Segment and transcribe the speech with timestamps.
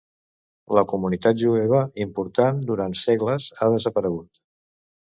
[0.77, 4.45] La comunitat jueva, important durant segles, ha desaparegut.